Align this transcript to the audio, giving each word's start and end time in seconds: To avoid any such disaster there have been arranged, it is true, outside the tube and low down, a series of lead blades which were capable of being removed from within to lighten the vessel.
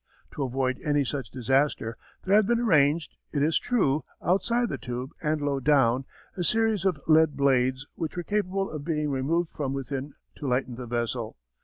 To 0.31 0.41
avoid 0.41 0.79
any 0.83 1.03
such 1.05 1.29
disaster 1.29 1.95
there 2.23 2.33
have 2.33 2.47
been 2.47 2.59
arranged, 2.59 3.13
it 3.31 3.43
is 3.43 3.59
true, 3.59 4.03
outside 4.19 4.67
the 4.69 4.79
tube 4.79 5.11
and 5.21 5.39
low 5.39 5.59
down, 5.59 6.05
a 6.35 6.43
series 6.43 6.85
of 6.85 6.97
lead 7.07 7.37
blades 7.37 7.85
which 7.93 8.17
were 8.17 8.23
capable 8.23 8.67
of 8.71 8.83
being 8.83 9.11
removed 9.11 9.51
from 9.51 9.73
within 9.73 10.13
to 10.37 10.47
lighten 10.47 10.73
the 10.73 10.87
vessel. 10.87 11.37